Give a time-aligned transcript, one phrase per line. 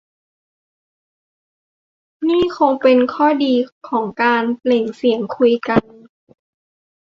[2.29, 3.53] นี่คงเป็นข้อดี
[3.87, 5.83] ของการ "เปล่งเสียง" คุยกัน